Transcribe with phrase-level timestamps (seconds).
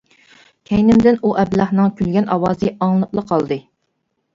[0.69, 3.65] كەينىمدىن ئۇ ئەبلەخنىڭ كۈلگەن ئاۋازى ئاڭلىنىپلا قالدى.